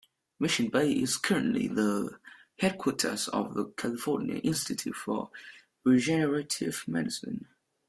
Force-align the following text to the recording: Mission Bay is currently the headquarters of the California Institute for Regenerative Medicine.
Mission 0.39 0.69
Bay 0.69 0.93
is 0.93 1.15
currently 1.17 1.67
the 1.67 2.17
headquarters 2.57 3.27
of 3.27 3.53
the 3.53 3.65
California 3.77 4.37
Institute 4.37 4.95
for 4.95 5.29
Regenerative 5.85 6.83
Medicine. 6.87 7.45